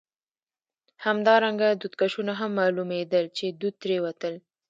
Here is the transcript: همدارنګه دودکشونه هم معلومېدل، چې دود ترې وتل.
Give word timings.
همدارنګه 1.05 1.69
دودکشونه 1.81 2.33
هم 2.39 2.51
معلومېدل، 2.59 3.25
چې 3.37 3.45
دود 3.59 3.75
ترې 3.81 3.97
وتل. 4.05 4.35